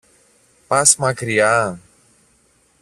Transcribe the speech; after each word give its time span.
Πας 0.69 0.89
μακριά; 1.03 1.55